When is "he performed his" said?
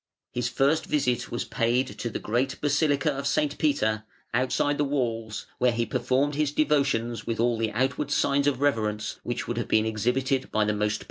5.71-6.51